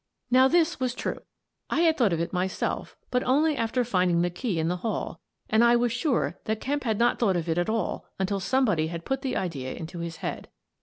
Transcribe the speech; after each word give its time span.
Now 0.31 0.47
this 0.47 0.79
was 0.79 0.95
true. 0.95 1.19
I 1.69 1.81
had 1.81 1.95
thought 1.95 2.11
of 2.11 2.19
it 2.19 2.33
myself, 2.33 2.97
but 3.11 3.21
only 3.23 3.55
after 3.55 3.83
finding 3.83 4.23
the 4.23 4.31
key 4.31 4.57
in 4.57 4.67
the 4.67 4.77
hall, 4.77 5.19
and 5.47 5.63
I 5.63 5.75
was 5.75 5.91
sure 5.91 6.39
that 6.45 6.59
Kemp 6.59 6.85
had 6.85 6.97
not 6.97 7.19
thought 7.19 7.35
of 7.35 7.47
it 7.47 7.59
at 7.59 7.69
all, 7.69 8.07
until 8.17 8.39
somebody 8.39 8.87
had 8.87 9.05
put 9.05 9.21
the 9.21 9.37
idea 9.37 9.75
into 9.75 9.99
his 9.99 10.15
head. 10.15 10.47